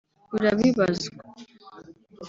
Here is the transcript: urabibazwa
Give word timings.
urabibazwa 0.35 1.09